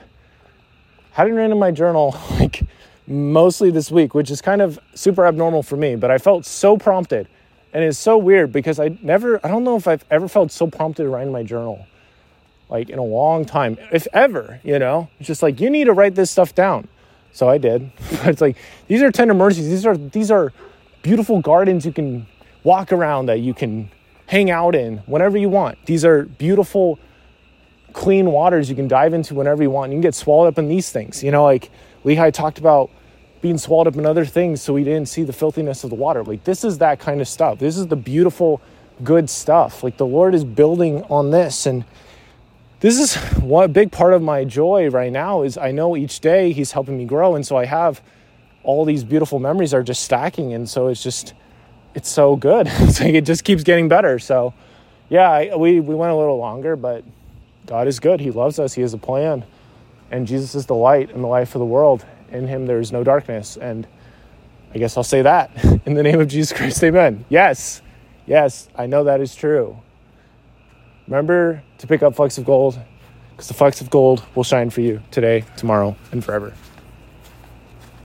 hadn't 1.12 1.34
written 1.34 1.52
in 1.52 1.58
my 1.58 1.70
journal 1.70 2.14
like 2.32 2.62
mostly 3.06 3.70
this 3.70 3.90
week, 3.90 4.14
which 4.14 4.30
is 4.30 4.42
kind 4.42 4.60
of 4.60 4.78
super 4.94 5.26
abnormal 5.26 5.62
for 5.62 5.76
me, 5.76 5.96
but 5.96 6.10
I 6.10 6.18
felt 6.18 6.44
so 6.44 6.76
prompted. 6.76 7.28
And 7.72 7.82
it's 7.82 7.98
so 7.98 8.16
weird 8.18 8.52
because 8.52 8.78
I 8.78 8.96
never, 9.02 9.44
I 9.44 9.48
don't 9.48 9.64
know 9.64 9.76
if 9.76 9.88
I've 9.88 10.04
ever 10.10 10.28
felt 10.28 10.52
so 10.52 10.66
prompted 10.66 11.04
to 11.04 11.08
write 11.08 11.26
in 11.26 11.32
my 11.32 11.42
journal, 11.42 11.86
like 12.68 12.90
in 12.90 12.98
a 12.98 13.04
long 13.04 13.46
time, 13.46 13.78
if 13.90 14.06
ever, 14.12 14.60
you 14.62 14.78
know? 14.78 15.08
It's 15.18 15.26
just 15.26 15.42
like, 15.42 15.60
you 15.60 15.70
need 15.70 15.84
to 15.84 15.92
write 15.92 16.14
this 16.14 16.30
stuff 16.30 16.54
down. 16.54 16.88
So 17.32 17.48
I 17.48 17.58
did. 17.58 17.90
It's 18.26 18.40
like, 18.40 18.56
these 18.86 19.02
are 19.02 19.10
tender 19.10 19.34
mercies. 19.34 19.68
These 19.68 19.86
are, 19.86 19.96
these 19.96 20.30
are 20.30 20.52
beautiful 21.02 21.40
gardens 21.40 21.84
you 21.84 21.92
can 21.92 22.26
walk 22.64 22.92
around 22.92 23.26
that 23.26 23.40
you 23.40 23.54
can 23.54 23.90
hang 24.26 24.50
out 24.50 24.74
in 24.74 24.98
whenever 25.06 25.38
you 25.38 25.48
want. 25.48 25.78
These 25.86 26.04
are 26.04 26.24
beautiful, 26.24 26.98
clean 27.92 28.32
waters 28.32 28.68
you 28.68 28.74
can 28.74 28.88
dive 28.88 29.14
into 29.14 29.34
whenever 29.34 29.62
you 29.62 29.70
want. 29.70 29.92
You 29.92 29.96
can 29.96 30.02
get 30.02 30.14
swallowed 30.14 30.48
up 30.48 30.58
in 30.58 30.68
these 30.68 30.90
things. 30.90 31.22
You 31.22 31.30
know, 31.30 31.44
like 31.44 31.70
Lehi 32.04 32.32
talked 32.32 32.58
about 32.58 32.90
being 33.42 33.58
swallowed 33.58 33.86
up 33.86 33.96
in 33.96 34.06
other 34.06 34.24
things 34.24 34.62
so 34.62 34.72
we 34.72 34.82
didn't 34.84 35.06
see 35.06 35.22
the 35.22 35.32
filthiness 35.32 35.84
of 35.84 35.90
the 35.90 35.96
water. 35.96 36.24
Like 36.24 36.44
this 36.44 36.64
is 36.64 36.78
that 36.78 36.98
kind 36.98 37.20
of 37.20 37.28
stuff. 37.28 37.58
This 37.58 37.76
is 37.76 37.86
the 37.86 37.96
beautiful, 37.96 38.62
good 39.02 39.28
stuff. 39.28 39.84
Like 39.84 39.98
the 39.98 40.06
Lord 40.06 40.34
is 40.34 40.44
building 40.44 41.02
on 41.04 41.30
this. 41.30 41.66
And 41.66 41.84
this 42.80 42.98
is 42.98 43.14
one 43.42 43.72
big 43.72 43.92
part 43.92 44.14
of 44.14 44.22
my 44.22 44.44
joy 44.44 44.88
right 44.88 45.12
now 45.12 45.42
is 45.42 45.58
I 45.58 45.72
know 45.72 45.94
each 45.96 46.20
day 46.20 46.52
he's 46.52 46.72
helping 46.72 46.96
me 46.96 47.04
grow. 47.04 47.34
And 47.34 47.46
so 47.46 47.58
I 47.58 47.66
have 47.66 48.00
all 48.62 48.86
these 48.86 49.04
beautiful 49.04 49.38
memories 49.38 49.74
are 49.74 49.82
just 49.82 50.02
stacking. 50.02 50.54
And 50.54 50.66
so 50.66 50.88
it's 50.88 51.02
just 51.02 51.34
it's 51.94 52.08
so 52.08 52.36
good. 52.36 52.66
It's 52.80 53.00
like 53.00 53.14
it 53.14 53.24
just 53.24 53.44
keeps 53.44 53.62
getting 53.62 53.88
better. 53.88 54.18
So, 54.18 54.54
yeah, 55.08 55.30
I, 55.30 55.56
we, 55.56 55.80
we 55.80 55.94
went 55.94 56.12
a 56.12 56.16
little 56.16 56.38
longer, 56.38 56.76
but 56.76 57.04
God 57.66 57.88
is 57.88 58.00
good. 58.00 58.20
He 58.20 58.30
loves 58.30 58.58
us, 58.58 58.74
He 58.74 58.82
has 58.82 58.94
a 58.94 58.98
plan. 58.98 59.44
And 60.10 60.26
Jesus 60.26 60.54
is 60.54 60.66
the 60.66 60.74
light 60.74 61.10
and 61.10 61.24
the 61.24 61.28
life 61.28 61.54
of 61.54 61.58
the 61.58 61.66
world. 61.66 62.04
In 62.30 62.46
Him, 62.46 62.66
there 62.66 62.80
is 62.80 62.92
no 62.92 63.04
darkness. 63.04 63.56
And 63.56 63.86
I 64.74 64.78
guess 64.78 64.96
I'll 64.96 65.04
say 65.04 65.22
that 65.22 65.52
in 65.86 65.94
the 65.94 66.02
name 66.02 66.20
of 66.20 66.28
Jesus 66.28 66.56
Christ, 66.56 66.82
amen. 66.84 67.24
Yes, 67.28 67.80
yes, 68.26 68.68
I 68.76 68.86
know 68.86 69.04
that 69.04 69.20
is 69.20 69.34
true. 69.34 69.78
Remember 71.06 71.62
to 71.78 71.86
pick 71.86 72.02
up 72.02 72.16
flecks 72.16 72.38
of 72.38 72.44
gold 72.44 72.78
because 73.30 73.48
the 73.48 73.54
flecks 73.54 73.80
of 73.80 73.90
gold 73.90 74.24
will 74.34 74.44
shine 74.44 74.70
for 74.70 74.80
you 74.80 75.02
today, 75.10 75.44
tomorrow, 75.56 75.96
and 76.12 76.24
forever. 76.24 76.54